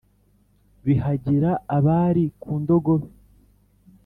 bihagira 0.85 1.51
abari 1.77 2.25
ku 2.41 2.51
ndogobe 2.61 3.09